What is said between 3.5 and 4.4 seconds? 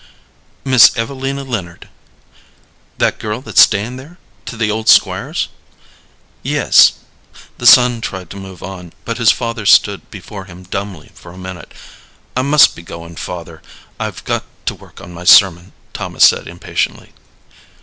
stayin' there